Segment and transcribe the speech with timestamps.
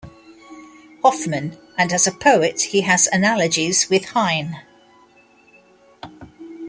[1.03, 4.59] Hoffmann, and as a poet he has analogies with Heine.